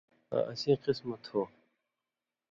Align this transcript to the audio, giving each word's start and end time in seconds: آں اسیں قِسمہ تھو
آں 0.35 0.43
اسیں 0.51 0.77
قِسمہ 0.83 1.17
تھو 1.25 1.41